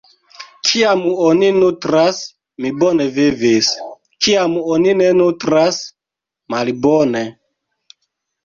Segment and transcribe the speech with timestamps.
[0.67, 2.21] Kiam oni nutras,
[2.65, 3.69] mi bone vivis,
[4.27, 5.81] kiam oni ne nutras-
[6.55, 7.23] malbone.